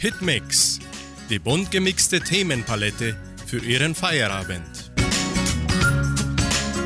[0.00, 0.78] Hitmix,
[1.28, 4.92] die bunt gemixte Themenpalette für Ihren Feierabend.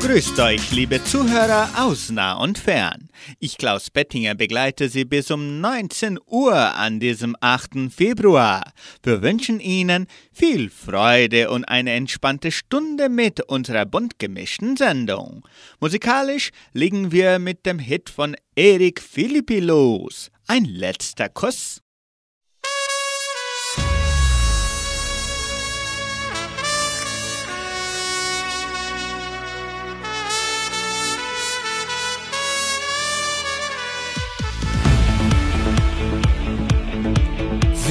[0.01, 3.09] Grüßt euch, liebe Zuhörer aus nah und fern.
[3.39, 7.91] Ich, Klaus Bettinger, begleite Sie bis um 19 Uhr an diesem 8.
[7.95, 8.63] Februar.
[9.03, 15.47] Wir wünschen Ihnen viel Freude und eine entspannte Stunde mit unserer bunt gemischten Sendung.
[15.79, 20.31] Musikalisch liegen wir mit dem Hit von Erik Philippi los.
[20.47, 21.82] Ein letzter Kuss.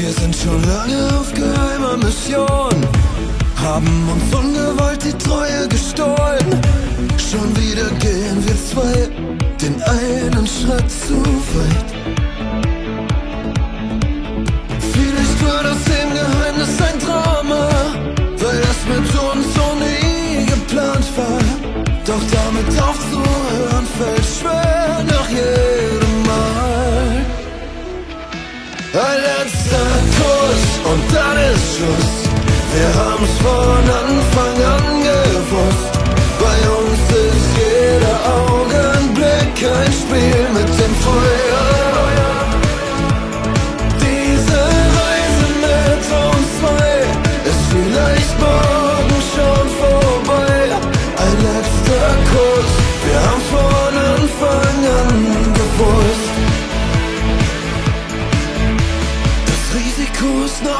[0.02, 2.74] Wir sind schon lange auf geheimer Mission,
[3.54, 6.60] haben uns ungewollt die Treue gestohlen.
[7.16, 9.08] Schon wieder gehen wir zwei
[9.62, 11.22] den einen Schritt zu
[11.54, 11.90] weit.
[14.92, 17.68] Vielleicht war das im Geheimnis ein Drama,
[18.38, 21.38] weil das mit uns so nie geplant war.
[22.04, 26.62] Doch damit aufzuhören fällt schwer nach jedem Mal.
[28.94, 29.41] Ein letzter Kuss
[30.92, 32.14] und dann ist Schluss.
[32.74, 35.92] Wir haben's von Anfang an gewusst.
[36.44, 40.41] Bei uns ist jeder Augenblick ein Spiel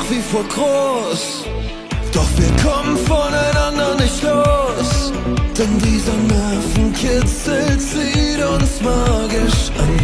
[0.03, 1.45] nach wie vor groß.
[2.13, 5.13] Doch wir kommen voneinander nicht los.
[5.59, 10.02] Denn dieser Nervenkitzel zieht uns magisch an.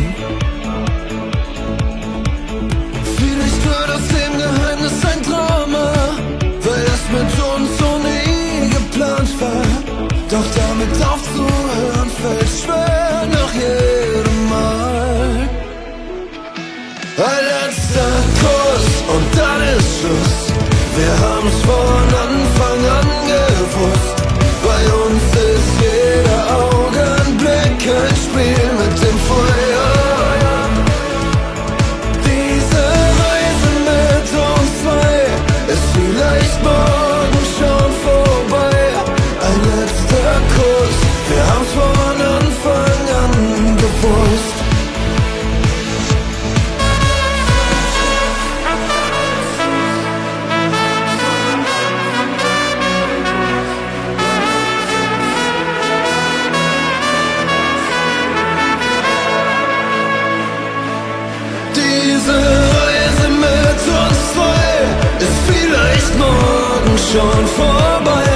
[67.13, 68.29] Schon vorbei.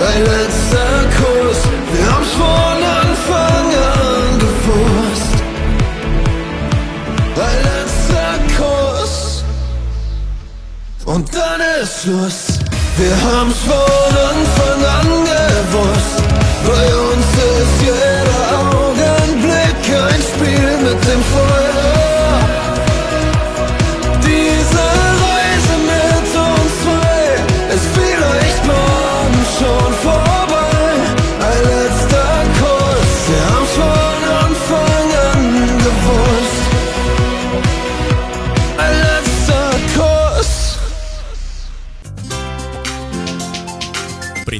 [0.00, 1.60] Ein letzter Kuss,
[1.92, 5.36] wir haben's von Anfang an gewusst.
[7.46, 9.44] Ein letzter Kuss
[11.04, 12.58] und dann ist Schluss.
[12.96, 16.16] Wir haben's von Anfang an gewusst.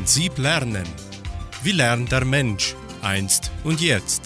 [0.06, 0.86] Prinzip Lernen.
[1.64, 4.22] Wie lernt der Mensch einst und jetzt?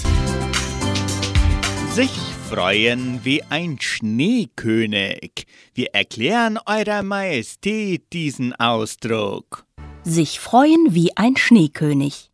[1.95, 2.11] Sich
[2.51, 5.47] freuen wie ein Schneekönig.
[5.73, 9.65] Wir erklären Eurer Majestät diesen Ausdruck.
[10.03, 12.31] Sich freuen wie ein Schneekönig.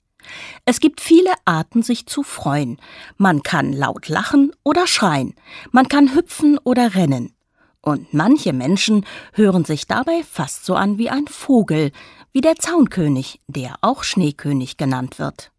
[0.65, 2.79] Es gibt viele Arten, sich zu freuen.
[3.17, 5.37] Man kann laut lachen oder schreien.
[5.71, 7.33] Man kann hüpfen oder rennen.
[7.87, 11.93] Und manche Menschen hören sich dabei fast so an wie ein Vogel,
[12.37, 15.53] wie der Zaunkönig, der auch Schneekönig genannt wird.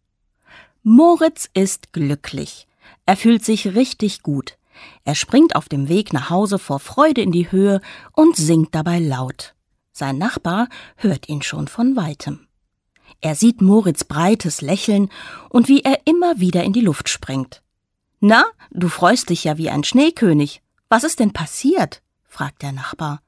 [0.84, 2.68] Moritz ist glücklich.
[3.04, 4.56] Er fühlt sich richtig gut.
[5.02, 7.80] Er springt auf dem Weg nach Hause vor Freude in die Höhe
[8.12, 9.56] und singt dabei laut.
[9.90, 12.46] Sein Nachbar hört ihn schon von weitem.
[13.20, 15.10] Er sieht Moritz breites Lächeln
[15.48, 17.60] und wie er immer wieder in die Luft springt.
[18.20, 20.62] Na, du freust dich ja wie ein Schneekönig.
[20.88, 22.02] Was ist denn passiert?
[22.28, 23.20] fragt der Nachbar.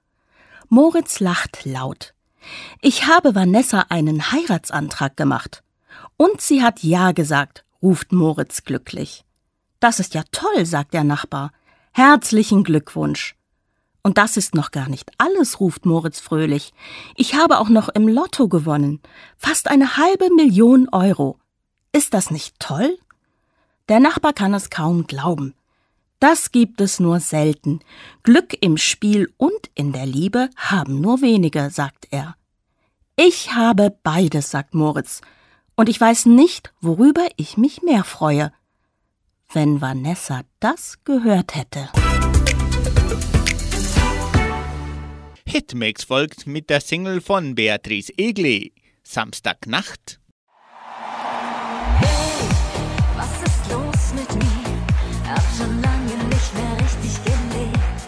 [0.68, 2.14] Moritz lacht laut.
[2.80, 5.62] Ich habe Vanessa einen Heiratsantrag gemacht.
[6.16, 9.24] Und sie hat Ja gesagt, ruft Moritz glücklich.
[9.80, 11.52] Das ist ja toll, sagt der Nachbar.
[11.92, 13.34] Herzlichen Glückwunsch.
[14.02, 16.72] Und das ist noch gar nicht alles, ruft Moritz fröhlich.
[17.16, 19.00] Ich habe auch noch im Lotto gewonnen.
[19.36, 21.38] Fast eine halbe Million Euro.
[21.92, 22.98] Ist das nicht toll?
[23.88, 25.54] Der Nachbar kann es kaum glauben.
[26.20, 27.80] Das gibt es nur selten.
[28.22, 32.36] Glück im Spiel und in der Liebe haben nur wenige, sagt er.
[33.16, 35.22] Ich habe beides, sagt Moritz.
[35.76, 38.52] Und ich weiß nicht, worüber ich mich mehr freue.
[39.50, 41.88] Wenn Vanessa das gehört hätte.
[45.46, 50.20] Hitmix folgt mit der Single von Beatrice Egli, Samstagnacht.
[51.98, 52.48] Hey,
[53.16, 54.59] was ist los mit mir?
[55.30, 57.99] Hab schon lange nicht mehr richtig gelebt.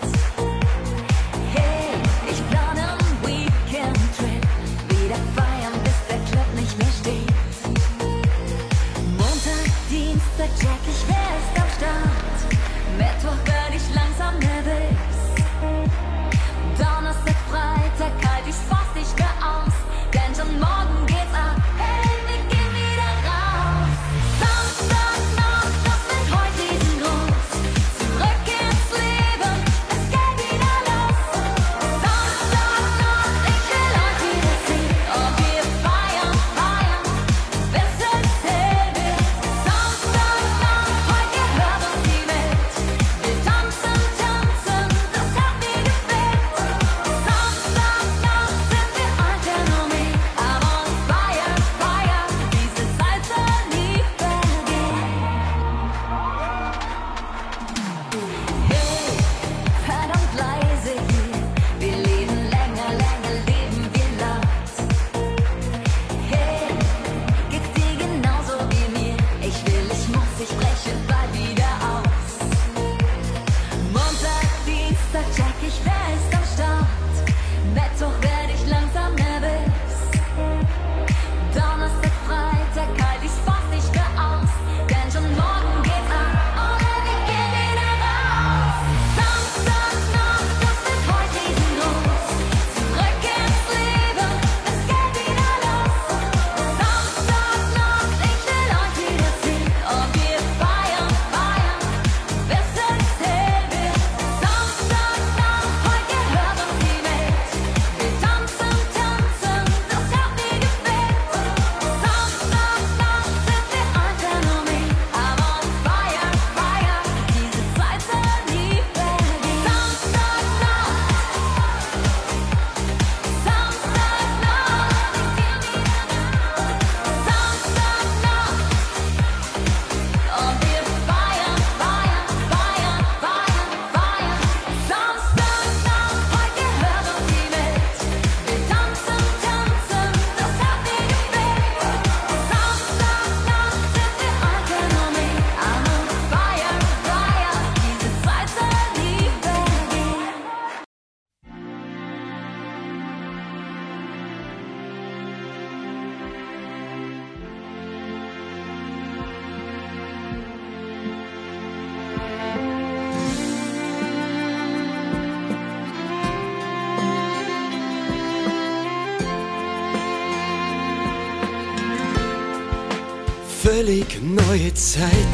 [174.99, 175.32] Neue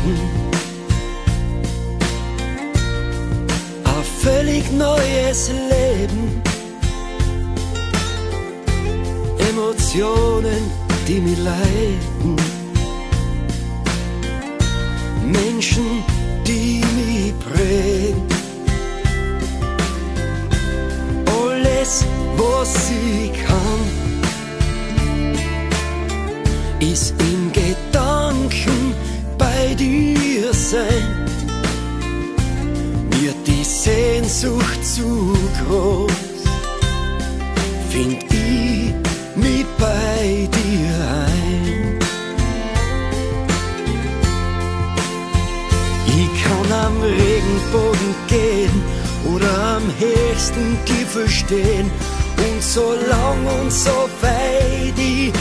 [50.38, 51.90] am höchsten Gipfel stehen
[52.37, 55.33] und so lang und so weit ich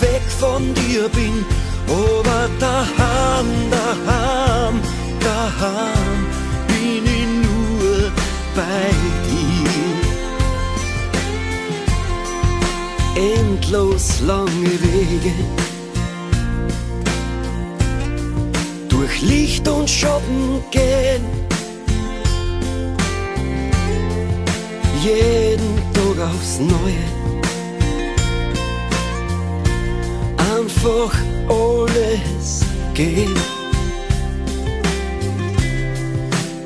[0.00, 1.44] weg von dir bin,
[1.86, 4.80] aber daheim, daheim,
[5.20, 6.26] daheim
[6.68, 8.10] bin ich nur
[8.56, 8.90] bei
[9.28, 9.72] dir.
[13.38, 15.34] Endlos lange Wege
[18.88, 21.41] durch Licht und Schatten gehen
[25.02, 27.04] jeden Tag aufs Neue.
[30.56, 31.12] Einfach
[31.48, 33.34] alles gehen.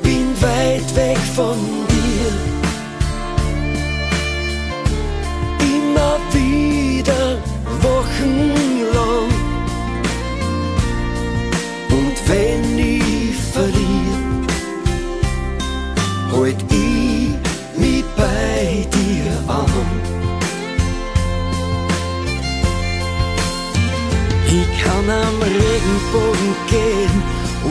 [0.03, 1.57] Bin weit weg von
[1.89, 2.31] dir.
[5.59, 7.37] Immer wieder
[7.81, 8.76] wochenlang.
[25.07, 27.23] Kann am Regenbogen gehen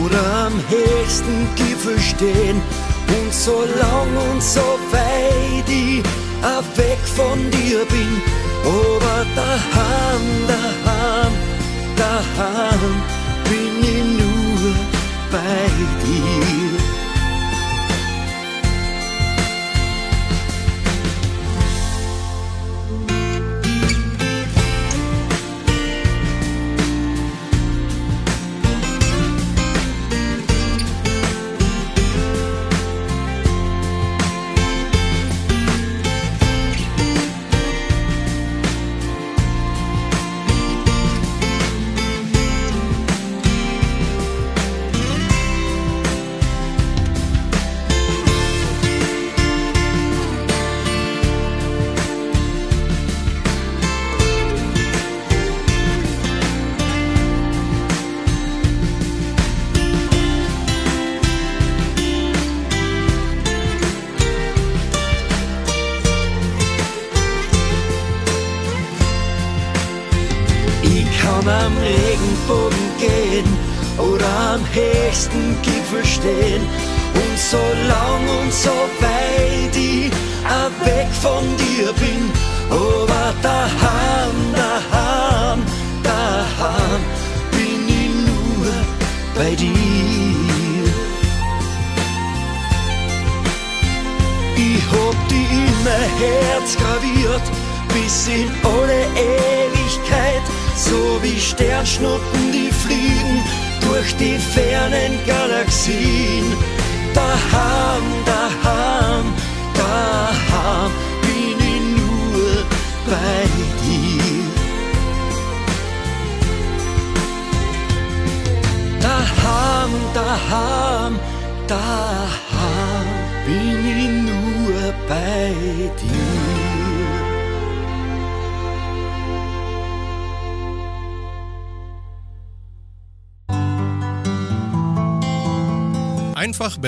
[0.03, 2.61] oder am höchsten Gipfel stehen
[3.07, 6.03] und so lang und so weit ich
[6.43, 8.21] auch weg von dir bin,
[8.63, 11.33] aber daheim, daheim,
[11.95, 13.03] daheim
[13.45, 14.73] bin ich nur
[15.31, 15.67] bei
[16.03, 16.86] dir.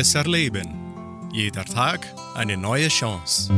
[0.09, 1.29] Besser leben.
[1.31, 1.99] Jeder Tag
[2.33, 3.53] eine neue Chance.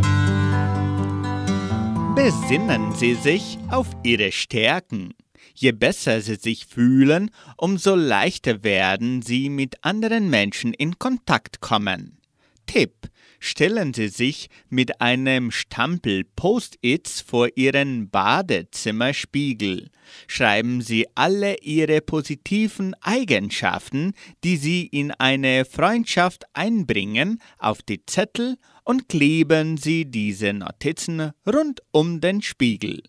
[2.13, 5.13] Besinnen Sie sich auf Ihre Stärken.
[5.55, 12.17] Je besser Sie sich fühlen, umso leichter werden Sie mit anderen Menschen in Kontakt kommen.
[12.65, 13.07] Tipp.
[13.43, 19.89] Stellen Sie sich mit einem Stapel Post-its vor Ihren Badezimmerspiegel.
[20.27, 28.57] Schreiben Sie alle Ihre positiven Eigenschaften, die Sie in eine Freundschaft einbringen, auf die Zettel
[28.83, 33.01] und kleben Sie diese Notizen rund um den Spiegel.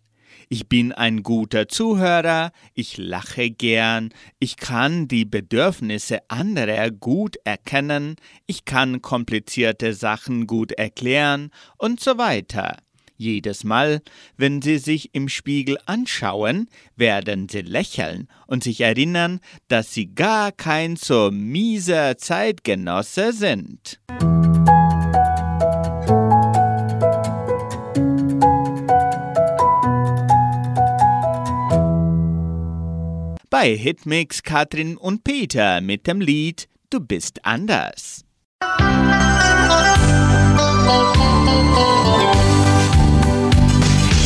[0.52, 8.16] Ich bin ein guter Zuhörer, ich lache gern, ich kann die Bedürfnisse anderer gut erkennen,
[8.46, 12.76] ich kann komplizierte Sachen gut erklären und so weiter.
[13.16, 14.02] Jedes Mal,
[14.36, 20.52] wenn Sie sich im Spiegel anschauen, werden Sie lächeln und sich erinnern, dass Sie gar
[20.52, 24.00] kein so mieser Zeitgenosse sind.
[33.52, 38.24] Bei Hitmix Katrin und Peter mit dem Lied Du bist anders.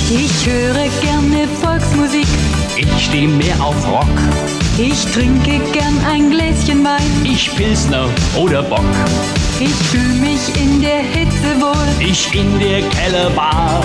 [0.08, 2.28] Ich höre gerne Volksmusik,
[2.76, 4.06] Ich steh mehr auf Rock.
[4.78, 7.24] ich trinke gern ein Gläschen Wein.
[7.24, 8.84] Ich Pilsner oder Bock.
[9.58, 13.82] Ich fühle mich in der Hitze wohl, Ich in der Kellerbar.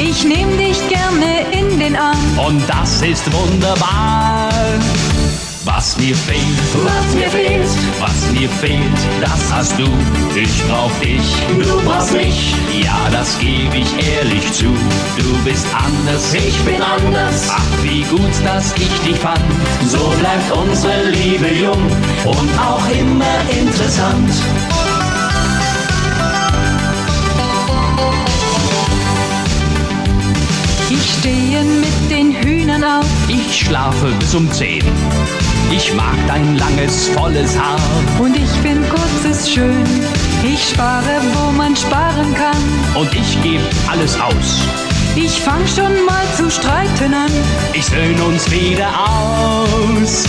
[0.00, 2.38] Ich nehm dich gerne in den Arm.
[2.38, 4.50] Und das ist wunderbar.
[5.64, 6.42] Was mir fehlt,
[6.84, 7.68] Was mir fehlt,
[8.00, 9.84] was mir fehlt, das hast du.
[10.34, 11.22] Ich brauch dich,
[11.62, 14.64] du brauchst mich, ja, das gebe ich ehrlich zu.
[15.18, 17.48] Du bist anders, ich bin anders.
[17.50, 19.38] Ach, wie gut, dass ich dich fand.
[19.86, 21.86] So bleibt unsere Liebe jung
[22.24, 24.32] und auch immer interessant.
[32.84, 33.06] Auf.
[33.28, 34.82] Ich schlafe bis um 10.
[35.70, 37.78] Ich mag dein langes, volles Haar.
[38.18, 39.84] Und ich find kurzes schön.
[40.42, 43.00] Ich spare, wo man sparen kann.
[43.00, 44.62] Und ich geb alles aus.
[45.16, 47.30] Ich fang schon mal zu streiten an.
[47.72, 50.24] Ich söhn uns wieder aus.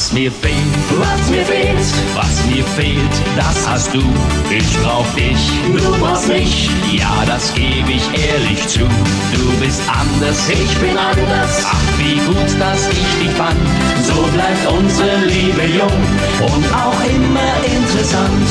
[0.00, 0.56] Was mir fehlt,
[0.98, 1.76] Was mir fehlt,
[2.14, 3.98] was mir fehlt, das hast du.
[4.50, 6.70] Ich brauch dich, du brauchst mich.
[6.90, 8.78] ja, das geb ich ehrlich zu.
[8.80, 13.60] Du bist anders, Ich bin anders, Ach, wie gut, dass ich dich fand.
[14.06, 16.02] so bleibt unsere Liebe jung
[16.48, 18.48] und auch immer interessant.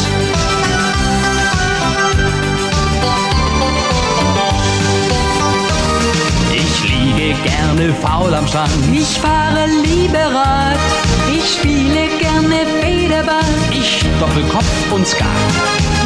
[6.54, 8.72] Ich liege gerne faul am Strand.
[8.94, 10.78] Ich fahre Lieberad.
[10.78, 11.19] Ich
[11.50, 13.44] spiele gerne Federball.
[13.72, 15.28] Ich Doppelkopf und Skat.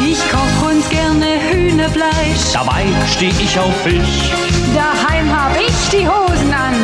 [0.06, 2.52] Ich koch uns gerne Hühnerfleisch.
[2.52, 4.30] Dabei steh ich auf Fisch.
[4.74, 6.74] Daheim hab ich die Hosen an.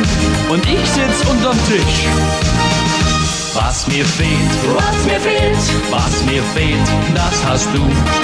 [0.49, 2.80] Und ich sitz unterm Tisch.
[3.53, 5.57] Was mir fehlt, Was mir fehlt,
[5.89, 7.83] was mir fehlt, das hast du.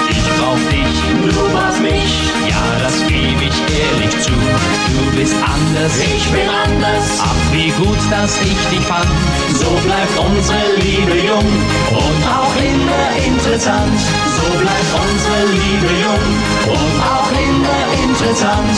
[0.09, 2.11] Ich brauch dich, du brauchst mich.
[2.47, 4.31] ja, das geb ich ehrlich zu.
[4.31, 9.07] Du bist anders, Ich bin anders, ach, wie gut, dass ich dich fand.
[9.53, 11.49] so bleibt unsere Liebe jung
[11.91, 13.99] und auch immer interessant.
[14.37, 16.27] So bleibt unsere Liebe jung
[16.73, 18.77] und auch immer interessant.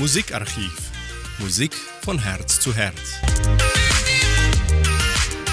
[0.00, 0.72] Musikarchiv.
[1.40, 3.69] Musik von Herz zu Herz.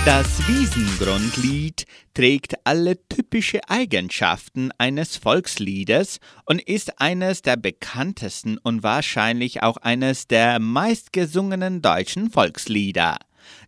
[0.07, 1.83] Das Wiesengrundlied
[2.13, 10.25] trägt alle typische Eigenschaften eines Volksliedes und ist eines der bekanntesten und wahrscheinlich auch eines
[10.25, 13.17] der meistgesungenen deutschen Volkslieder.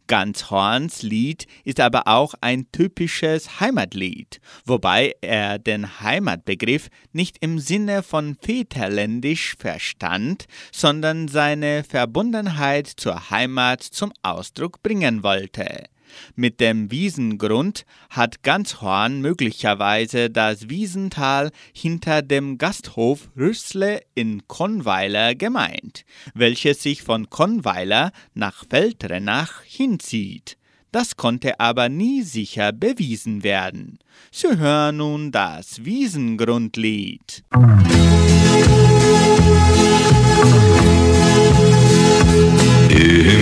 [0.08, 7.60] Ganz Horns Lied ist aber auch ein typisches Heimatlied, wobei er den Heimatbegriff nicht im
[7.60, 15.90] Sinne von väterländisch verstand, sondern seine Verbundenheit zur Heimat zum Ausdruck bringen wollte.
[16.36, 26.06] Mit dem Wiesengrund hat Ganzhorn möglicherweise das Wiesental hinter dem Gasthof Rüssle in Konweiler gemeint,
[26.34, 30.58] welches sich von Konweiler nach Feldrenach hinzieht.
[30.92, 34.00] Das konnte aber nie sicher bewiesen werden.
[34.32, 37.44] Sie hören nun das Wiesengrundlied.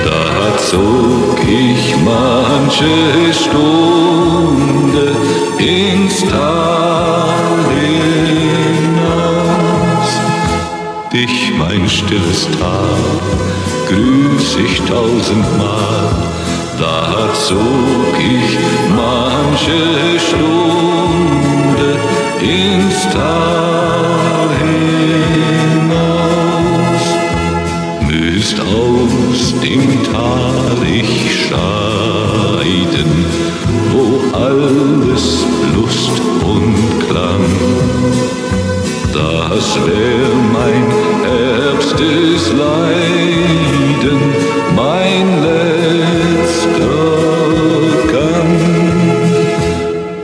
[0.06, 2.94] Da zog ich manche
[3.34, 5.06] Stunde
[5.58, 7.58] ins Tal
[8.72, 10.12] hinaus.
[11.12, 13.04] Dich, mein stilles Tal,
[13.86, 16.26] grüß ich tausendmal.
[16.78, 18.58] Da zog ich
[18.94, 19.80] manche
[20.20, 21.88] Stunde
[22.42, 24.48] ins Tal
[25.80, 27.04] hinaus.
[28.06, 31.14] Müsst aus dem Tal ich
[31.46, 33.12] scheiden,
[33.92, 34.04] wo
[34.36, 35.24] alles
[35.74, 36.76] Lust und
[37.08, 37.46] Klang.
[39.14, 40.86] Das wär mein
[41.24, 44.20] erstes Leiden,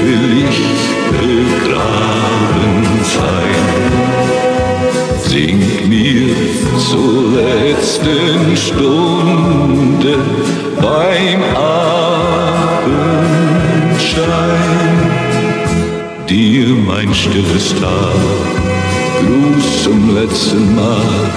[0.02, 0.58] will ich
[1.12, 3.62] begraben sein.
[5.28, 5.58] Sing
[5.88, 6.34] mir
[6.92, 10.14] zur letzten Stunde
[10.76, 12.02] beim Abendschein
[16.28, 18.12] dir mein stilles Tal,
[19.20, 21.30] Gruß zum letzten Mal,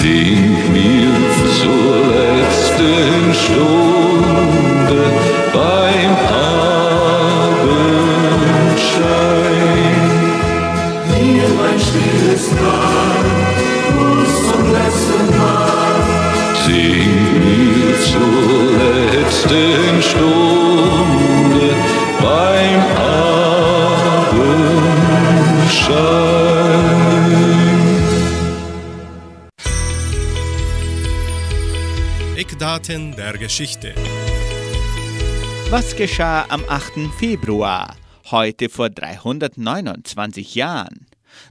[0.00, 1.12] sing mir
[1.60, 5.02] zur letzten Stunde
[5.52, 6.88] beim Abendschein.
[11.14, 13.17] Hier mein stilles Tal,
[18.18, 18.72] zur
[19.12, 21.68] letzten Stunde
[22.20, 22.80] beim
[24.16, 24.58] Abendschein.
[32.36, 33.94] Eckdaten der Geschichte.
[35.70, 37.10] Was geschah am 8.
[37.18, 37.94] Februar?
[38.30, 40.97] heute vor 329 Jahren.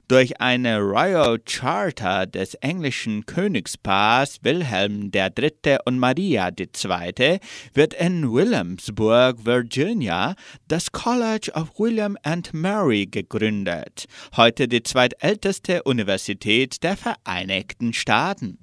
[0.08, 5.76] Durch eine Royal Charter des englischen Königspaars Wilhelm III.
[5.84, 7.40] und Maria II.
[7.74, 10.34] wird in Williamsburg, Virginia,
[10.66, 18.58] das College of William and Mary gegründet, heute die zweitälteste Universität der Vereinigten Staaten.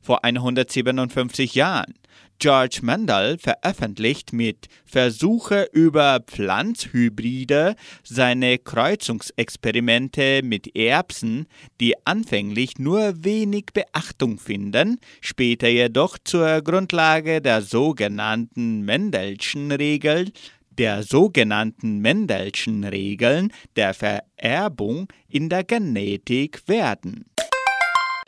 [0.00, 1.97] Vor 157 Jahren
[2.40, 7.74] George Mendel veröffentlicht mit Versuche über Pflanzhybride
[8.04, 11.46] seine Kreuzungsexperimente mit Erbsen,
[11.80, 20.30] die anfänglich nur wenig Beachtung finden, später jedoch zur Grundlage der sogenannten Mendelschen Regel
[20.78, 27.24] der sogenannten Mendelschen Regeln der Vererbung in der Genetik werden.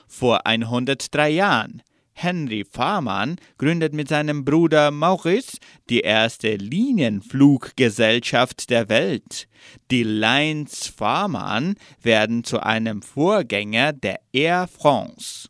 [0.08, 1.82] Vor 103 Jahren
[2.22, 9.46] Henry Farman gründet mit seinem Bruder Maurice die erste Linienfluggesellschaft der Welt.
[9.90, 15.48] Die Lines Farman werden zu einem Vorgänger der Air France.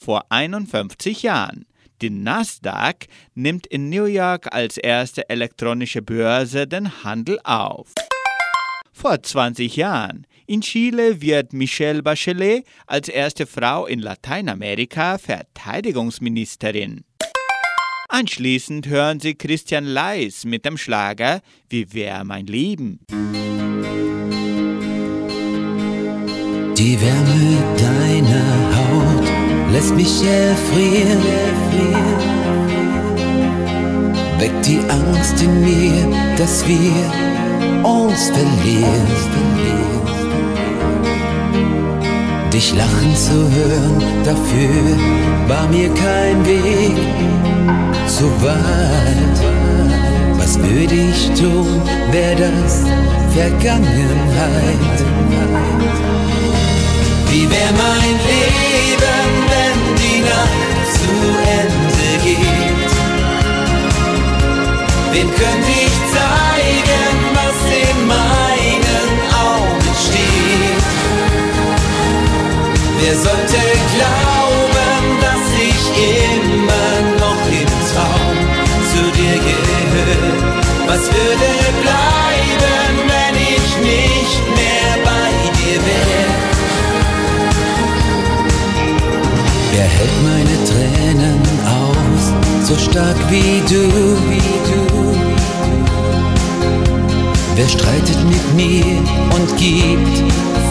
[0.00, 1.66] Vor 51 Jahren
[2.02, 7.92] die Nasdaq nimmt in New York als erste elektronische Börse den Handel auf.
[8.92, 17.04] Vor 20 Jahren in Chile wird Michelle Bachelet als erste Frau in Lateinamerika Verteidigungsministerin.
[18.08, 22.98] Anschließend hören Sie Christian Leis mit dem Schlager Wie wär mein Leben.
[26.76, 31.22] Die Wärme deiner Haut lässt mich erfrieren.
[34.40, 40.19] Weckt die Angst in mir, dass wir uns verlieren.
[42.60, 44.84] Dich lachen zu hören, dafür
[45.48, 46.94] war mir kein Weg
[48.06, 49.38] so weit.
[50.36, 52.84] Was würde ich tun, wär das
[53.32, 54.98] Vergangenheit?
[57.30, 61.12] Wie wär mein Leben, wenn die Nacht zu
[61.62, 62.92] Ende geht?
[65.12, 66.49] Wem könnte ich zeigen,
[73.10, 73.60] Wer sollte
[73.96, 78.36] glauben, dass ich immer noch im Traum
[78.86, 80.32] zu dir gehöre?
[80.86, 81.48] Was würde
[81.82, 86.30] bleiben, wenn ich nicht mehr bei dir wäre?
[89.72, 92.24] Wer hält meine Tränen aus,
[92.68, 93.88] so stark wie du,
[94.30, 94.82] wie du?
[97.56, 98.98] Wer streitet mit mir
[99.34, 100.22] und gibt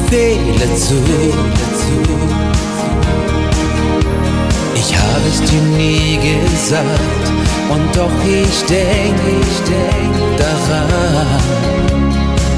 [0.10, 1.79] Fehler zu?
[4.76, 7.26] Ich habe es dir nie gesagt
[7.70, 11.28] und doch ich denk, ich denk daran.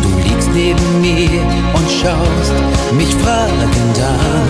[0.01, 1.41] Du liegst neben mir
[1.73, 2.53] und schaust
[2.97, 4.47] mich fragend an.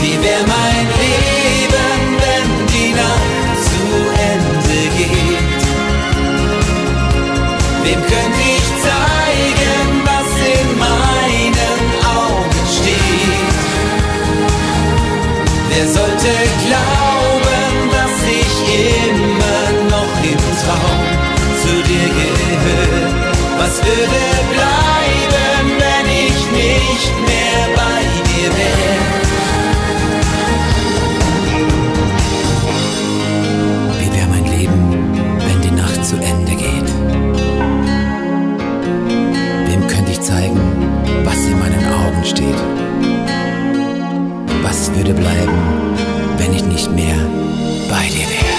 [0.00, 3.82] Wie wär mein Leben, wenn die Nacht zu
[4.32, 5.62] Ende geht?
[7.84, 8.55] Wem könnte ich
[23.86, 28.96] würde bleiben, wenn ich nicht mehr bei dir wäre?
[33.98, 34.80] Wie wäre mein Leben,
[35.46, 36.88] wenn die Nacht zu Ende geht?
[39.68, 40.60] Wem könnte ich zeigen,
[41.24, 42.60] was in meinen Augen steht?
[44.62, 45.58] Was würde bleiben,
[46.38, 47.18] wenn ich nicht mehr
[47.88, 48.56] bei dir wäre?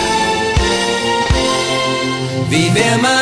[2.50, 3.17] Wie wäre mein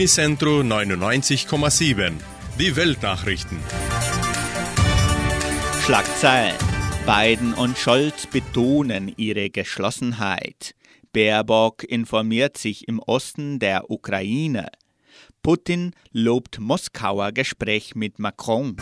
[0.00, 2.14] Unicentro 99,7.
[2.58, 3.58] Die Weltnachrichten.
[5.84, 6.56] Schlagzeilen.
[7.04, 10.74] Biden und Scholz betonen ihre Geschlossenheit.
[11.12, 14.68] Baerbock informiert sich im Osten der Ukraine.
[15.42, 18.78] Putin lobt Moskauer Gespräch mit Macron.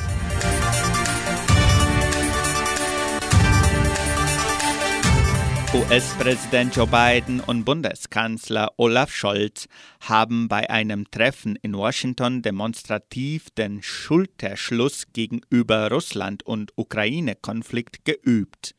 [5.75, 9.69] US-Präsident Joe Biden und Bundeskanzler Olaf Scholz
[10.01, 18.75] haben bei einem Treffen in Washington demonstrativ den Schulterschluss gegenüber Russland und Ukraine-Konflikt geübt.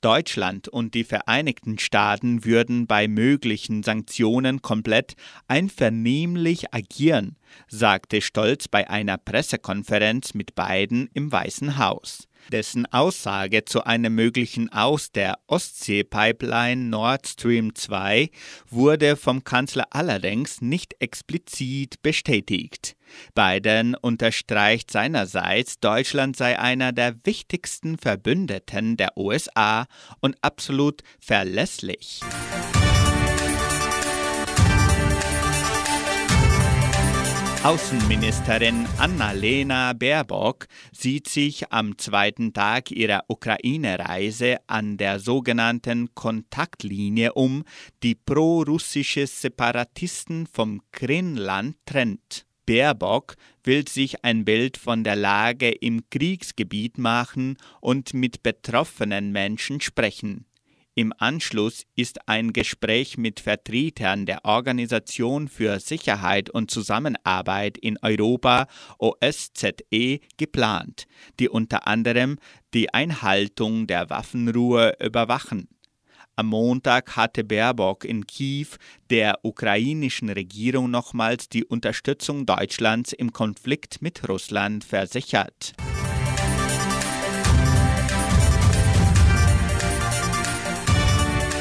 [0.00, 5.14] Deutschland und die Vereinigten Staaten würden bei möglichen Sanktionen komplett
[5.46, 7.36] einvernehmlich agieren,
[7.68, 12.26] sagte Stolz bei einer Pressekonferenz mit Biden im Weißen Haus.
[12.52, 18.30] Dessen Aussage zu einem möglichen Aus der Ostsee-Pipeline Nord Stream 2
[18.70, 22.96] wurde vom Kanzler allerdings nicht explizit bestätigt.
[23.34, 29.86] Biden unterstreicht seinerseits, Deutschland sei einer der wichtigsten Verbündeten der USA
[30.20, 32.20] und absolut verlässlich.
[37.64, 47.64] Außenministerin Annalena Baerbock sieht sich am zweiten Tag ihrer Ukraine-Reise an der sogenannten Kontaktlinie um,
[48.02, 52.44] die pro-russische Separatisten vom Krimland trennt.
[52.66, 59.80] Baerbock will sich ein Bild von der Lage im Kriegsgebiet machen und mit betroffenen Menschen
[59.80, 60.44] sprechen.
[60.96, 68.68] Im Anschluss ist ein Gespräch mit Vertretern der Organisation für Sicherheit und Zusammenarbeit in Europa
[68.98, 71.06] OSZE geplant,
[71.40, 72.38] die unter anderem
[72.74, 75.66] die Einhaltung der Waffenruhe überwachen.
[76.36, 78.68] Am Montag hatte Baerbock in Kiew
[79.10, 85.74] der ukrainischen Regierung nochmals die Unterstützung Deutschlands im Konflikt mit Russland versichert.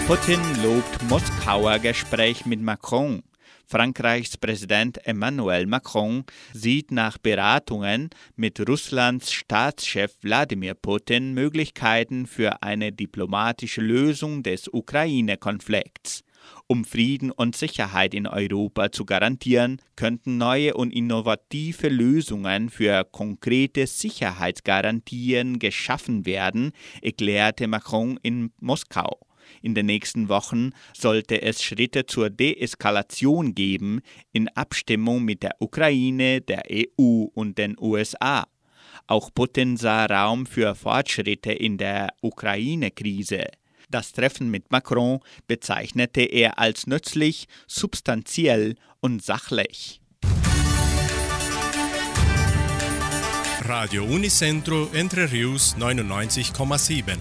[0.05, 3.23] Putin lobt Moskauer Gespräch mit Macron.
[3.65, 12.91] Frankreichs Präsident Emmanuel Macron sieht nach Beratungen mit Russlands Staatschef Wladimir Putin Möglichkeiten für eine
[12.91, 16.23] diplomatische Lösung des Ukraine-Konflikts.
[16.67, 23.87] Um Frieden und Sicherheit in Europa zu garantieren, könnten neue und innovative Lösungen für konkrete
[23.87, 29.17] Sicherheitsgarantien geschaffen werden, erklärte Macron in Moskau.
[29.61, 34.01] In den nächsten Wochen sollte es Schritte zur Deeskalation geben,
[34.31, 38.47] in Abstimmung mit der Ukraine, der EU und den USA.
[39.07, 43.45] Auch Putin sah Raum für Fortschritte in der Ukraine-Krise.
[43.89, 50.01] Das Treffen mit Macron bezeichnete er als nützlich, substanziell und sachlich.
[53.65, 57.17] Radio Unicentro Entre Rius 99,7.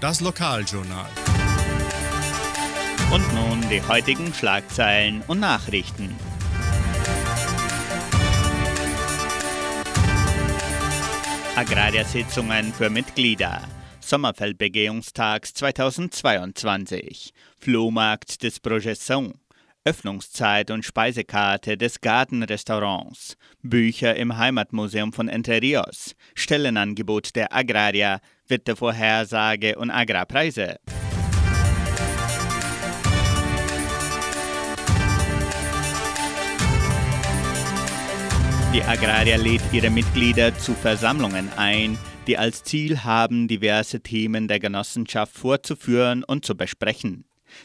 [0.00, 1.06] Das Lokaljournal.
[3.10, 6.14] Und nun die heutigen Schlagzeilen und Nachrichten.
[11.56, 13.62] Agrariersitzungen für Mitglieder.
[14.00, 17.32] Sommerfeldbegehungstags 2022.
[17.58, 19.40] Flohmarkt des Projection.
[19.84, 23.38] Öffnungszeit und Speisekarte des Gartenrestaurants.
[23.62, 26.14] Bücher im Heimatmuseum von Entre Rios.
[26.34, 28.20] Stellenangebot der Agrarier.
[28.48, 30.78] Wettervorhersage und Agrarpreise.
[38.78, 44.60] Die Agrarier lädt ihre Mitglieder zu Versammlungen ein, die als Ziel haben, diverse Themen der
[44.60, 47.24] Genossenschaft vorzuführen und zu besprechen.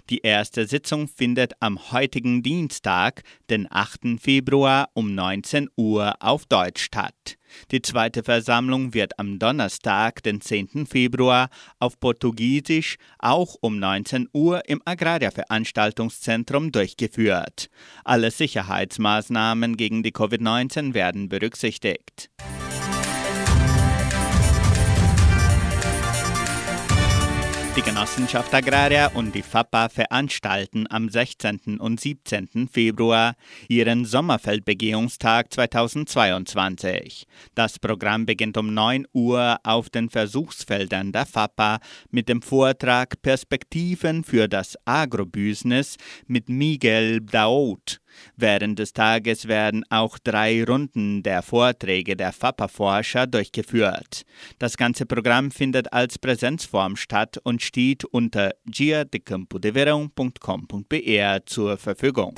[0.09, 3.21] Die erste Sitzung findet am heutigen Dienstag,
[3.51, 4.19] den 8.
[4.19, 7.37] Februar um 19 Uhr auf Deutsch statt.
[7.71, 10.85] Die zweite Versammlung wird am Donnerstag, den 10.
[10.87, 17.69] Februar auf Portugiesisch auch um 19 Uhr im Agrarveranstaltungszentrum durchgeführt.
[18.03, 22.29] Alle Sicherheitsmaßnahmen gegen die Covid-19 werden berücksichtigt.
[27.75, 31.79] Die Genossenschaft Agraria und die FAPA veranstalten am 16.
[31.79, 32.69] und 17.
[32.71, 33.33] Februar
[33.67, 37.25] ihren Sommerfeldbegehungstag 2022.
[37.55, 41.79] Das Programm beginnt um 9 Uhr auf den Versuchsfeldern der FAPA
[42.11, 48.02] mit dem Vortrag Perspektiven für das Agrobusiness mit Miguel Daoud.
[48.35, 54.23] Während des Tages werden auch drei Runden der Vorträge der FAPA-Forscher durchgeführt.
[54.59, 62.35] Das ganze Programm findet als Präsenzform statt und steht unter giadecampodeverão.com.br zur Verfügung.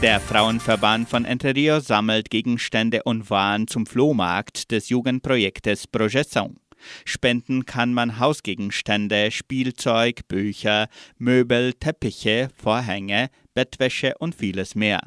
[0.00, 6.54] Der Frauenverband von Entre Rios sammelt Gegenstände und Waren zum Flohmarkt des Jugendprojektes Projeção.
[7.04, 10.88] Spenden kann man Hausgegenstände, Spielzeug, Bücher,
[11.18, 15.00] Möbel, Teppiche, Vorhänge, Bettwäsche und vieles mehr.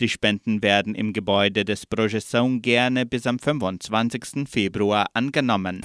[0.00, 4.48] Die Spenden werden im Gebäude des Projeção gerne bis am 25.
[4.48, 5.84] Februar angenommen.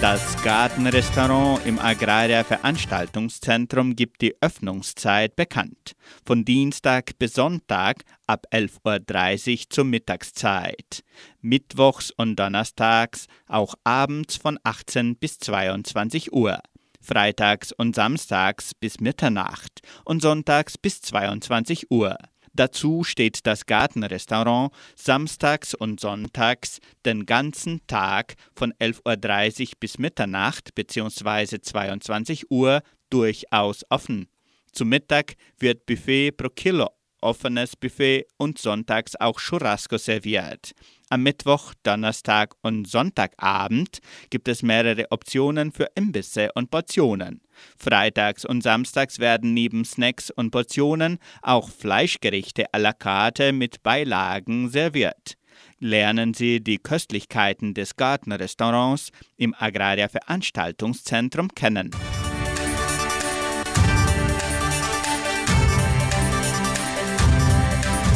[0.00, 5.92] Das Gartenrestaurant im Agraria Veranstaltungszentrum gibt die Öffnungszeit bekannt.
[6.24, 11.04] Von Dienstag bis Sonntag ab 11.30 Uhr zur Mittagszeit.
[11.42, 16.60] Mittwochs und Donnerstags auch abends von 18 bis 22 Uhr.
[17.02, 22.16] Freitags und Samstags bis Mitternacht und Sonntags bis 22 Uhr.
[22.60, 30.74] Dazu steht das Gartenrestaurant samstags und sonntags den ganzen Tag von 11.30 Uhr bis Mitternacht
[30.74, 31.62] bzw.
[31.62, 34.28] 22 Uhr durchaus offen.
[34.72, 36.90] Zu Mittag wird Buffet pro Kilo,
[37.22, 40.72] offenes Buffet und sonntags auch Churrasco serviert.
[41.12, 43.98] Am Mittwoch, Donnerstag und Sonntagabend
[44.30, 47.40] gibt es mehrere Optionen für Imbisse und Portionen.
[47.76, 54.70] Freitags und Samstags werden neben Snacks und Portionen auch Fleischgerichte à la carte mit Beilagen
[54.70, 55.34] serviert.
[55.80, 61.90] Lernen Sie die Köstlichkeiten des Gartenrestaurants im Agraria Veranstaltungszentrum kennen.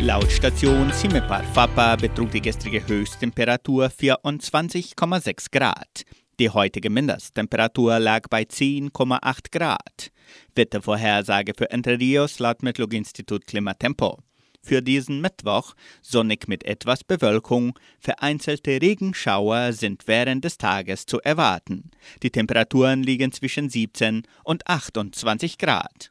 [0.00, 6.04] Laut Station Simepar Fapa betrug die gestrige Höchsttemperatur 24,6 Grad.
[6.40, 10.10] Die heutige Mindesttemperatur lag bei 10,8 Grad.
[10.56, 14.18] Wettervorhersage für Entre Rios laut Metlog-Institut Klimatempo.
[14.60, 21.90] Für diesen Mittwoch sonnig mit etwas Bewölkung, vereinzelte Regenschauer sind während des Tages zu erwarten.
[22.22, 26.10] Die Temperaturen liegen zwischen 17 und 28 Grad.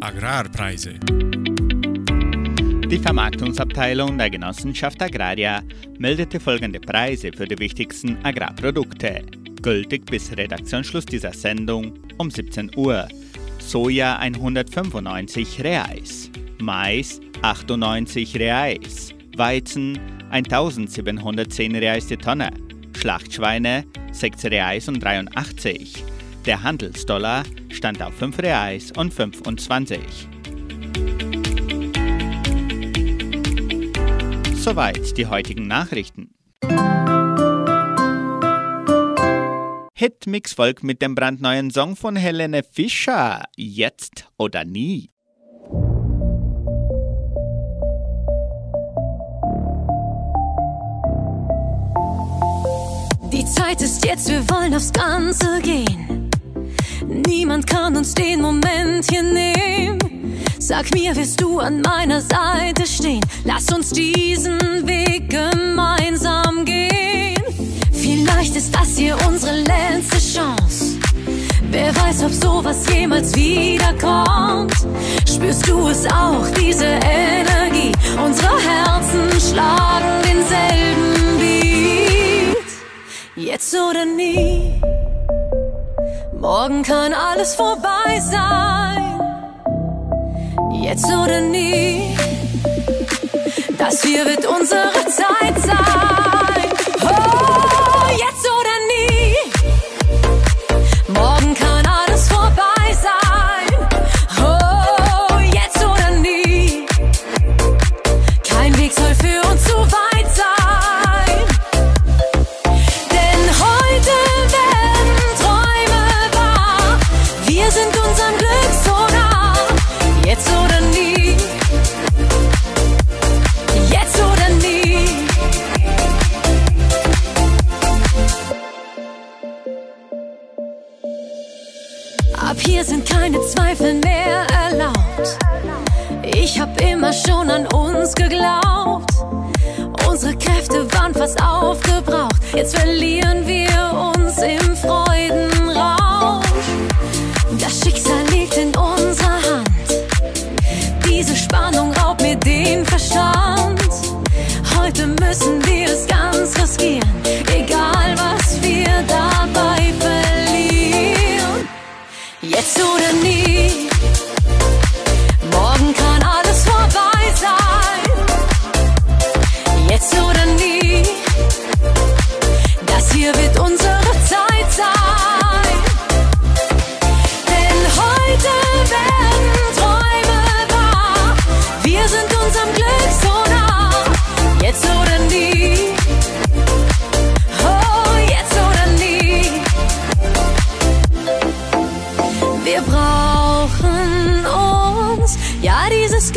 [0.00, 0.98] Agrarpreise.
[2.90, 5.62] Die Vermarktungsabteilung der Genossenschaft Agraria
[5.98, 9.22] meldete folgende Preise für die wichtigsten Agrarprodukte.
[9.62, 13.08] Gültig bis Redaktionsschluss dieser Sendung um 17 Uhr.
[13.58, 16.30] Soja 195 Reais,
[16.60, 19.98] Mais 98 Reais, Weizen
[20.30, 22.50] 1710 Reais die Tonne,
[22.98, 26.04] Schlachtschweine 6 Reais und 83.
[26.44, 30.28] Der Handelsdollar stand auf 5 Reais und 25.
[34.64, 36.30] Soweit die heutigen Nachrichten.
[39.92, 43.42] Hitmix folgt mit dem brandneuen Song von Helene Fischer.
[43.56, 45.10] Jetzt oder nie.
[53.30, 56.23] Die Zeit ist jetzt, wir wollen aufs Ganze gehen.
[57.08, 59.98] Niemand kann uns den Moment hier nehmen.
[60.58, 63.24] Sag mir, wirst du an meiner Seite stehen?
[63.44, 67.42] Lass uns diesen Weg gemeinsam gehen.
[67.92, 70.98] Vielleicht ist das hier unsere letzte Chance.
[71.70, 74.74] Wer weiß, ob sowas jemals wiederkommt.
[75.28, 77.92] Spürst du es auch, diese Energie?
[78.24, 82.64] Unsere Herzen schlagen denselben Beat.
[83.36, 84.74] Jetzt oder nie.
[86.44, 89.18] Morgen kann alles vorbei sein.
[90.74, 92.14] Jetzt oder nie.
[93.78, 96.23] Das hier wird unsere Zeit sein.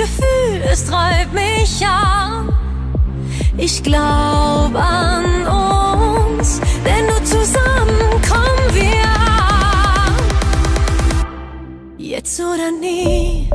[0.08, 2.50] Gefühl, es treibt mich an.
[3.58, 5.26] Ich glaub an
[6.38, 9.08] uns, denn nur zusammen kommen wir.
[11.98, 13.50] Jetzt oder nie.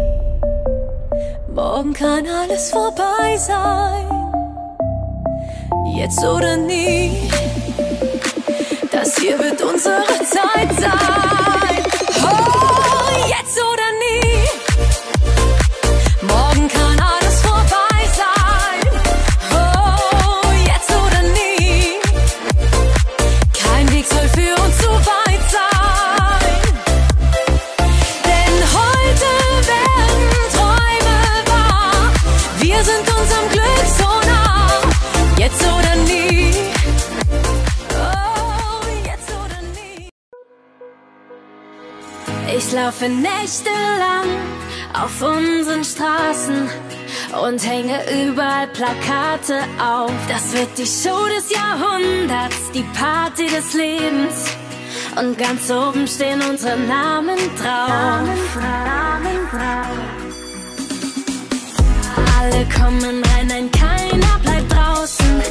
[1.54, 4.04] Morgen kann alles vorbei sein.
[5.94, 7.30] Jetzt oder nie.
[8.90, 11.61] Das hier wird unsere Zeit sein.
[42.94, 44.28] Ich laufe nächtelang
[44.92, 46.68] auf unseren Straßen
[47.42, 50.12] und hänge überall Plakate auf.
[50.28, 54.46] Das wird die Show des Jahrhunderts, die Party des Lebens.
[55.16, 58.28] Und ganz oben stehen unsere Namen drauf.
[62.40, 65.42] Alle kommen rein, nein, keiner bleibt draußen.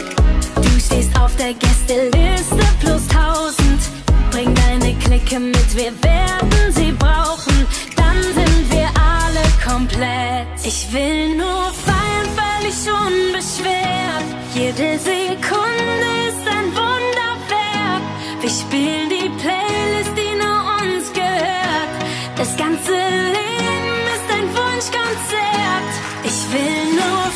[0.55, 4.00] Du stehst auf der Gästeliste plus tausend.
[4.31, 7.67] Bring deine Clique mit, wir werden sie brauchen.
[7.97, 10.47] Dann sind wir alle komplett.
[10.63, 14.27] Ich will nur feiern, völlig unbeschwert.
[14.55, 18.03] Jede Sekunde ist ein Wunderwerk.
[18.39, 21.93] Wir spielen die Playlist, die nur uns gehört.
[22.37, 22.93] Das ganze
[23.37, 25.91] Leben ist ein Wunschkonzert.
[26.23, 27.30] Ich will nur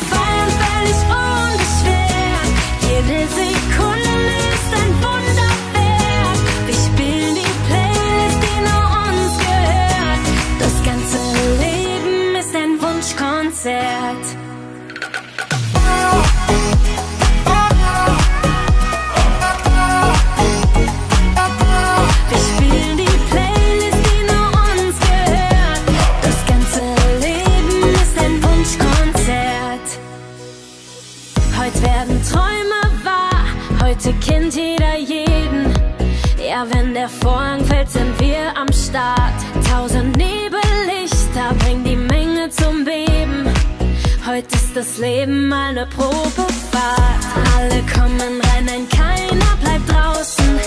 [44.76, 47.24] das Leben mal ne Probefahrt.
[47.56, 50.60] Alle kommen rein, nein, keiner bleibt draußen.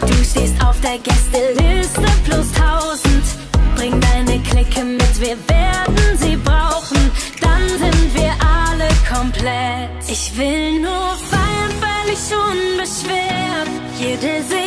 [0.00, 3.24] Du stehst auf der Gästeliste plus tausend.
[3.76, 7.10] Bring deine Clique mit, wir werden sie brauchen.
[7.42, 9.90] Dann sind wir alle komplett.
[10.08, 13.68] Ich will nur feiern, völlig unbeschwert.
[13.98, 14.61] Jede Sekunde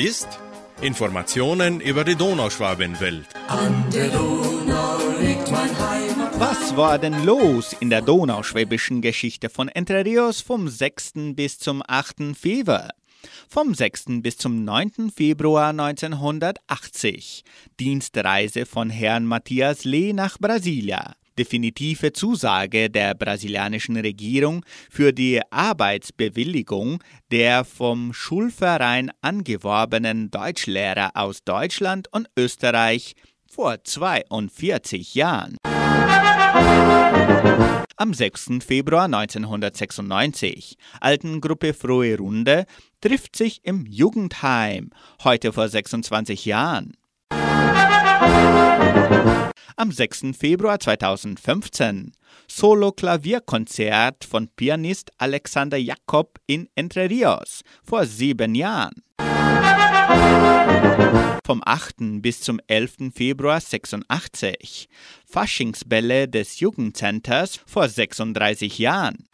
[0.00, 0.40] Gewusst?
[0.80, 3.26] Informationen über die Donauschwabenwelt.
[6.38, 11.34] Was war denn los in der donauschwäbischen Geschichte von Entre Rios vom 6.
[11.34, 12.34] bis zum 8.
[12.34, 12.88] Februar?
[13.50, 14.22] Vom 6.
[14.22, 15.12] bis zum 9.
[15.14, 17.44] Februar 1980.
[17.78, 21.12] Dienstreise von Herrn Matthias Lee nach Brasilia.
[21.40, 32.08] Definitive Zusage der brasilianischen Regierung für die Arbeitsbewilligung der vom Schulverein angeworbenen Deutschlehrer aus Deutschland
[32.12, 33.14] und Österreich
[33.50, 35.56] vor 42 Jahren.
[37.96, 38.58] Am 6.
[38.60, 40.76] Februar 1996.
[41.00, 42.66] Altengruppe Frohe Runde
[43.00, 44.90] trifft sich im Jugendheim,
[45.24, 46.92] heute vor 26 Jahren.
[49.76, 50.36] Am 6.
[50.38, 52.12] Februar 2015.
[52.48, 59.02] Solo-Klavierkonzert von Pianist Alexander Jakob in Entre Rios vor sieben Jahren.
[61.44, 62.20] Vom 8.
[62.20, 63.12] bis zum 11.
[63.14, 64.88] Februar 86.
[65.26, 69.26] Faschingsbälle des Jugendcenters vor 36 Jahren.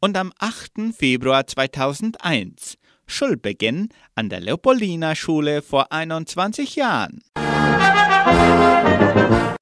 [0.00, 0.94] Und am 8.
[0.96, 2.78] Februar 2001.
[3.06, 7.22] Schulbeginn an der Leopoldina-Schule vor 21 Jahren.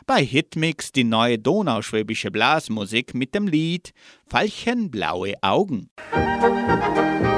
[0.07, 3.93] Bei Hitmix die neue donauschwäbische Blasmusik mit dem Lied
[4.29, 5.89] Veilchenblaue Augen.
[6.13, 7.30] Veilchenblaue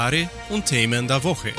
[0.00, 1.52] Kommentare und Themen der Woche.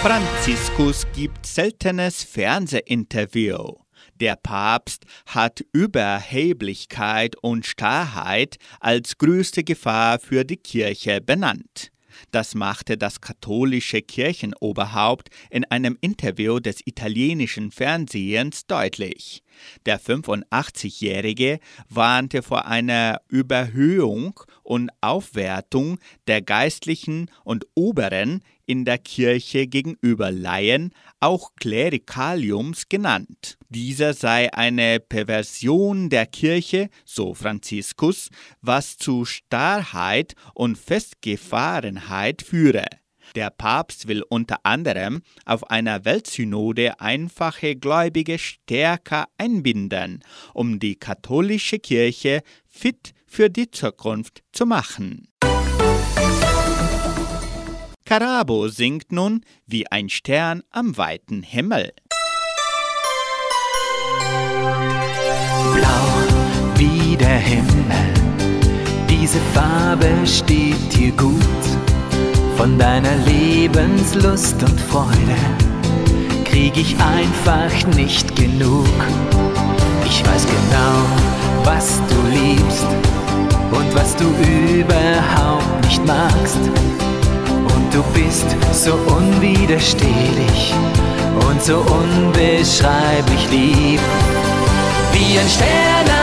[0.00, 3.74] Franziskus gibt seltenes Fernsehinterview.
[4.18, 11.90] Der Papst hat Überheblichkeit und Starrheit als größte Gefahr für die Kirche benannt.
[12.30, 19.43] Das machte das katholische Kirchenoberhaupt in einem Interview des italienischen Fernsehens deutlich.
[19.86, 29.66] Der 85-Jährige warnte vor einer Überhöhung und Aufwertung der Geistlichen und Oberen in der Kirche
[29.66, 33.58] gegenüber Laien, auch Klerikaliums genannt.
[33.68, 38.30] Dieser sei eine Perversion der Kirche, so Franziskus,
[38.60, 42.86] was zu Starrheit und Festgefahrenheit führe.
[43.34, 50.22] Der Papst will unter anderem auf einer Weltsynode einfache Gläubige stärker einbinden,
[50.52, 55.28] um die katholische Kirche fit für die Zukunft zu machen.
[58.04, 61.92] Karabo singt nun wie ein Stern am weiten Himmel.
[65.74, 66.04] Blau
[66.76, 68.14] wie der Himmel,
[69.10, 71.93] diese Farbe steht dir gut.
[72.64, 75.36] Von deiner Lebenslust und Freude
[76.46, 78.88] krieg ich einfach nicht genug.
[80.06, 81.04] Ich weiß genau,
[81.62, 82.86] was du liebst
[83.70, 84.24] und was du
[84.78, 86.56] überhaupt nicht magst.
[87.50, 90.72] Und du bist so unwiderstehlich
[91.46, 94.00] und so unbeschreiblich lieb.
[95.12, 96.13] Wie ein Stern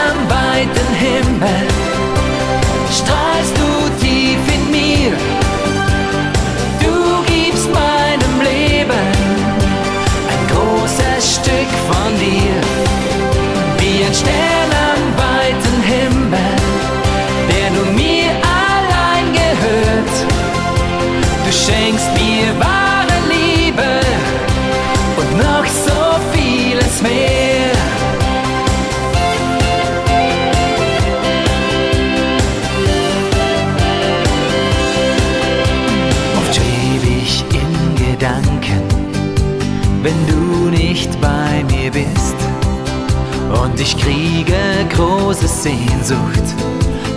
[43.82, 44.56] ich kriege
[44.96, 46.44] große Sehnsucht,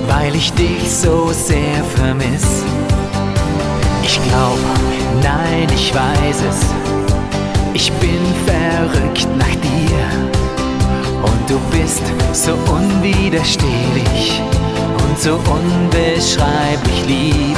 [0.08, 2.64] weil ich dich so sehr vermiss.
[4.02, 4.60] Ich glaube,
[5.22, 6.60] nein, ich weiß es.
[7.74, 10.06] Ich bin verrückt nach dir.
[11.22, 12.02] Und du bist
[12.32, 14.40] so unwiderstehlich
[15.02, 17.56] und so unbeschreiblich lieb.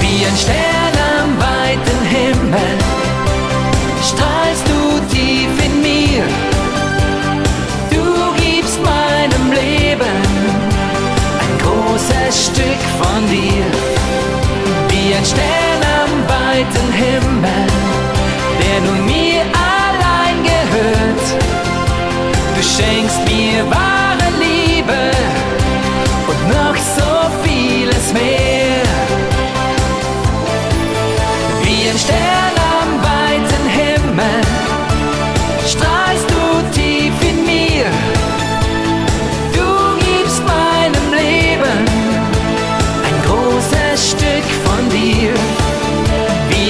[0.00, 2.78] Wie ein Stern am weiten Himmel
[4.02, 4.83] strahlst du
[12.04, 13.64] großes Stück von dir.
[14.88, 17.66] Wie ein Stern am weiten Himmel,
[18.60, 21.24] der nur mir allein gehört.
[22.56, 25.10] Du schenkst mir wahre Liebe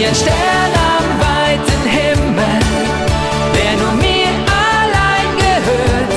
[0.06, 2.60] Ein Stern am weiten Himmel,
[3.54, 4.28] der nur mir
[4.68, 6.14] allein gehört.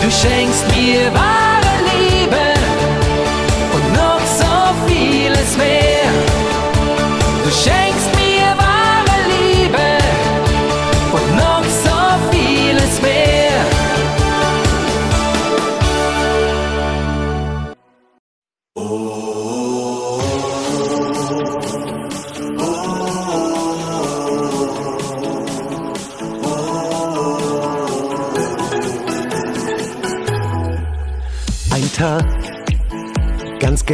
[0.00, 1.33] Du schenkst mir wahre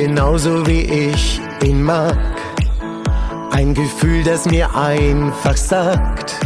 [0.01, 2.17] genauso wie ich ihn mag.
[3.51, 6.37] Ein Gefühl, das mir einfach sagt,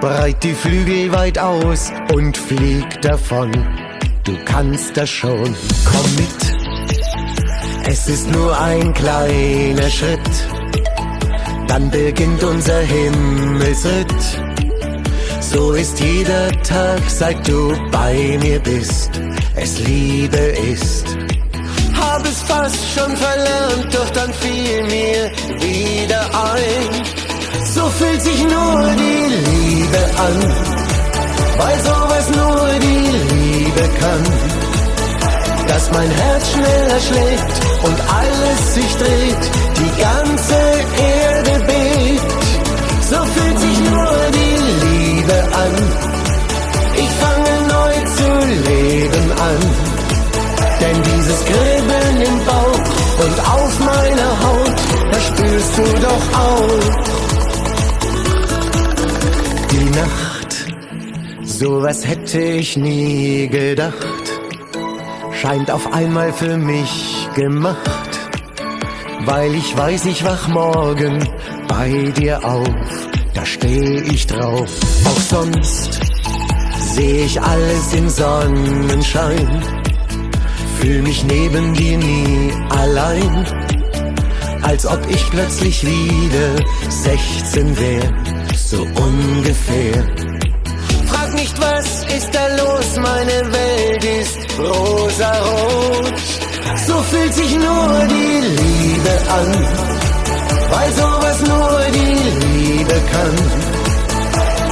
[0.00, 3.50] breit die Flügel weit aus und flieg davon.
[4.24, 5.54] Du kannst das schon,
[5.84, 6.40] komm mit.
[7.86, 10.30] Es ist nur ein kleiner Schritt,
[11.66, 14.22] dann beginnt unser Himmelsritt.
[15.40, 19.10] So ist jeder Tag, seit du bei mir bist,
[19.54, 20.38] es Liebe
[20.72, 21.19] ist.
[22.30, 26.22] Es fast schon verlernt, doch dann fiel mir wieder
[26.52, 27.04] ein.
[27.74, 30.36] So fühlt sich nur die Liebe an,
[31.58, 34.24] weil sowas nur die Liebe kann.
[35.66, 37.52] Dass mein Herz schneller schlägt
[37.82, 39.44] und alles sich dreht,
[39.80, 40.60] die ganze
[41.18, 42.32] Erde bebt.
[43.10, 44.56] So fühlt sich nur die
[44.86, 45.74] Liebe an.
[46.94, 48.28] Ich fange neu zu
[48.70, 49.89] leben an.
[50.80, 52.84] Denn dieses Kribbeln im Bauch
[53.24, 54.78] und auf meiner Haut,
[55.12, 57.10] das spürst du doch auch.
[59.70, 60.66] Die Nacht,
[61.42, 64.24] sowas hätte ich nie gedacht,
[65.32, 67.78] scheint auf einmal für mich gemacht.
[69.26, 71.18] Weil ich weiß, ich wach morgen
[71.68, 72.68] bei dir auf,
[73.34, 74.70] da steh ich drauf.
[75.04, 76.00] Auch sonst
[76.94, 79.62] seh ich alles in Sonnenschein,
[80.80, 83.46] fühl mich neben dir nie allein,
[84.62, 86.50] als ob ich plötzlich wieder
[86.88, 88.02] 16 wär,
[88.56, 90.04] so ungefähr.
[91.06, 96.14] Frag nicht, was ist da los, meine Welt ist rosarot.
[96.86, 99.48] So fühlt sich nur die Liebe an,
[100.70, 103.36] weil sowas nur die Liebe kann.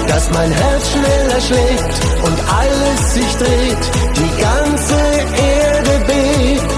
[0.07, 3.85] Dass mein Herz schneller schlägt und alles sich dreht,
[4.17, 4.95] die ganze
[5.43, 6.73] Erde bebt.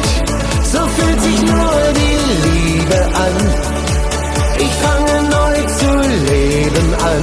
[0.73, 3.37] So fühlt sich nur die Liebe an.
[4.59, 5.91] Ich fange neu zu
[6.33, 7.23] leben an.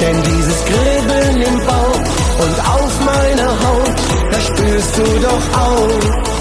[0.00, 2.02] Denn dieses Kribbeln im Bauch
[2.44, 3.98] und auf meiner Haut,
[4.30, 6.37] das spürst du doch auch.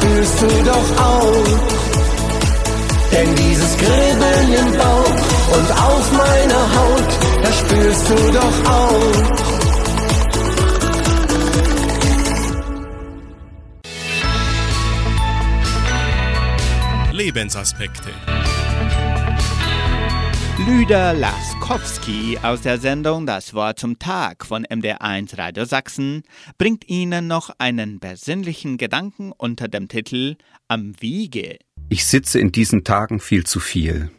[0.00, 1.44] Spürst du doch auch.
[3.12, 5.14] Denn dieses Kribbeln im Bauch
[5.56, 7.10] und auf meiner Haut,
[7.42, 9.50] das spürst du doch auch.
[17.12, 18.10] Lebensaspekte.
[20.66, 26.22] Lüder Laskowski aus der Sendung Das Wort zum Tag von MDR1 Radio Sachsen
[26.58, 30.36] bringt Ihnen noch einen besinnlichen Gedanken unter dem Titel
[30.68, 31.58] Am Wiege.
[31.88, 34.10] Ich sitze in diesen Tagen viel zu viel.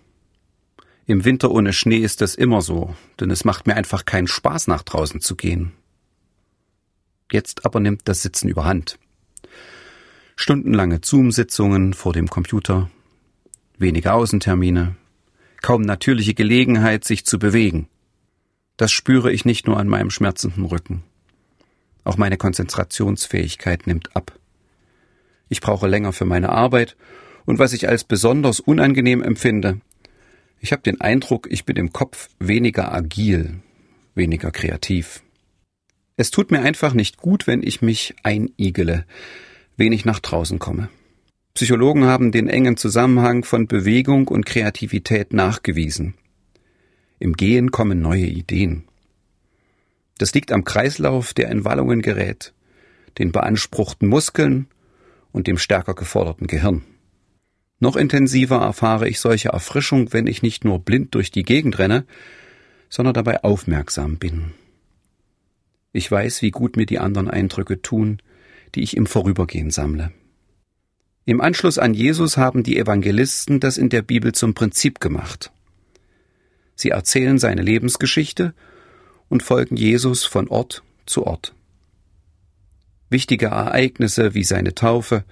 [1.05, 4.65] Im Winter ohne Schnee ist das immer so, denn es macht mir einfach keinen Spaß,
[4.65, 5.73] nach draußen zu gehen.
[7.31, 8.97] Jetzt aber nimmt das Sitzen überhand.
[10.35, 12.89] Stundenlange Zoom-Sitzungen vor dem Computer,
[13.77, 14.95] wenige Außentermine,
[15.61, 17.87] kaum natürliche Gelegenheit, sich zu bewegen.
[18.77, 21.03] Das spüre ich nicht nur an meinem schmerzenden Rücken.
[22.03, 24.37] Auch meine Konzentrationsfähigkeit nimmt ab.
[25.49, 26.95] Ich brauche länger für meine Arbeit
[27.45, 29.81] und was ich als besonders unangenehm empfinde,
[30.63, 33.61] ich habe den Eindruck, ich bin im Kopf weniger agil,
[34.13, 35.23] weniger kreativ.
[36.17, 39.05] Es tut mir einfach nicht gut, wenn ich mich einigele,
[39.75, 40.89] wenig nach draußen komme.
[41.53, 46.13] Psychologen haben den engen Zusammenhang von Bewegung und Kreativität nachgewiesen.
[47.19, 48.85] Im Gehen kommen neue Ideen.
[50.17, 52.53] Das liegt am Kreislauf, der in Wallungen gerät,
[53.17, 54.67] den beanspruchten Muskeln
[55.31, 56.83] und dem stärker geforderten Gehirn.
[57.79, 62.05] Noch intensiver erfahre ich solche Erfrischung, wenn ich nicht nur blind durch die Gegend renne,
[62.89, 64.51] sondern dabei aufmerksam bin.
[65.91, 68.21] Ich weiß, wie gut mir die anderen Eindrücke tun,
[68.75, 70.11] die ich im Vorübergehen sammle.
[71.25, 75.51] Im Anschluss an Jesus haben die Evangelisten das in der Bibel zum Prinzip gemacht.
[76.75, 78.53] Sie erzählen seine Lebensgeschichte
[79.29, 81.53] und folgen Jesus von Ort zu Ort.
[83.09, 85.23] Wichtige Ereignisse wie seine Taufe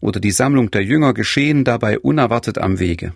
[0.00, 3.14] oder die Sammlung der Jünger geschehen dabei unerwartet am Wege.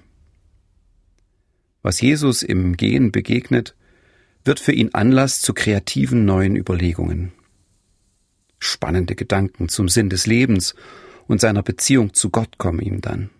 [1.82, 3.74] Was Jesus im Gehen begegnet,
[4.44, 7.32] wird für ihn Anlass zu kreativen neuen Überlegungen.
[8.58, 10.74] Spannende Gedanken zum Sinn des Lebens
[11.30, 13.30] und seiner Beziehung zu Gott kommen ihm dann.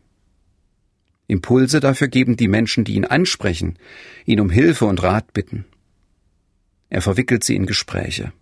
[1.26, 3.80] Impulse dafür geben die Menschen, die ihn ansprechen,
[4.24, 5.64] ihn um Hilfe und Rat bitten.
[6.88, 8.32] Er verwickelt sie in Gespräche,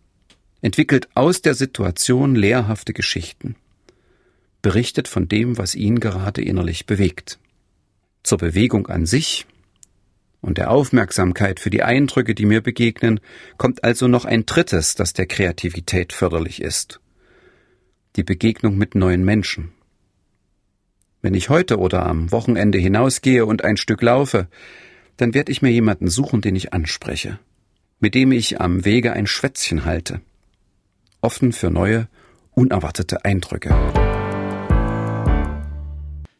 [0.60, 3.56] entwickelt aus der Situation lehrhafte Geschichten,
[4.60, 7.38] berichtet von dem, was ihn gerade innerlich bewegt.
[8.24, 9.46] Zur Bewegung an sich
[10.42, 13.18] und der Aufmerksamkeit für die Eindrücke, die mir begegnen,
[13.56, 17.00] kommt also noch ein drittes, das der Kreativität förderlich ist.
[18.16, 19.72] Die Begegnung mit neuen Menschen.
[21.20, 24.48] Wenn ich heute oder am Wochenende hinausgehe und ein Stück laufe,
[25.16, 27.38] dann werde ich mir jemanden suchen, den ich anspreche,
[28.00, 30.20] mit dem ich am Wege ein Schwätzchen halte,
[31.20, 32.08] offen für neue,
[32.52, 33.74] unerwartete Eindrücke.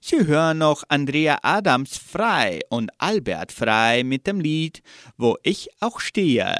[0.00, 4.82] Sie hören noch Andrea Adams Frei und Albert Frei mit dem Lied
[5.16, 6.56] Wo ich auch stehe.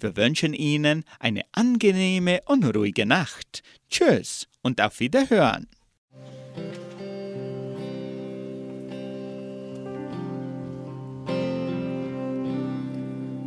[0.00, 3.62] Wir wünschen Ihnen eine angenehme und ruhige Nacht.
[3.90, 5.66] Tschüss und auf Wiederhören.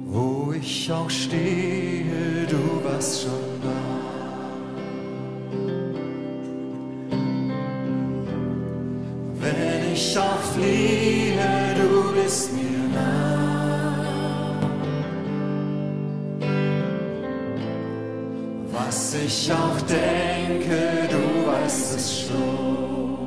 [0.05, 4.01] Wo ich auch stehe, du warst schon da.
[9.39, 13.50] Wenn ich auch fliehe, du bist mir nah.
[18.73, 23.17] Was ich auch denke, du weißt es schon.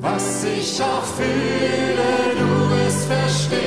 [0.00, 3.62] Was ich auch fühle, du wirst verstehen.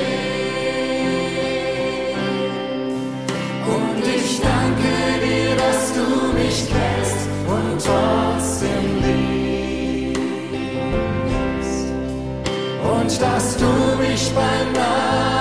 [3.66, 6.06] Und ich danke dir, dass du
[6.38, 8.86] mich kennst und trotzdem
[10.06, 10.28] liebst.
[12.82, 13.70] Und dass du
[14.00, 15.37] mich beim Namen